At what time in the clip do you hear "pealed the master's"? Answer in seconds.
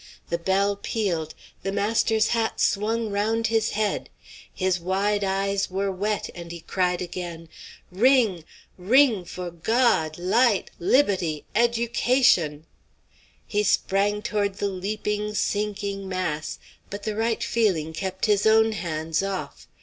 0.77-2.29